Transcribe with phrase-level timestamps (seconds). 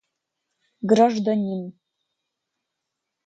[0.91, 1.61] Гражданин